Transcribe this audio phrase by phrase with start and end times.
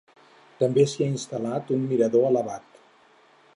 [0.61, 2.83] També s'hi ha instal·lat un mirador elevat.